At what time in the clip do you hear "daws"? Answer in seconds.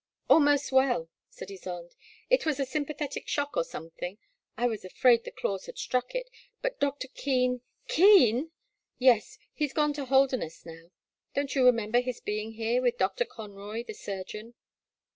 5.39-5.67